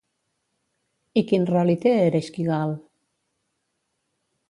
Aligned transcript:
I 1.21 1.23
quin 1.33 1.45
rol 1.51 1.71
hi 1.75 1.77
té 1.85 1.93
Ereshkigal? 2.07 2.77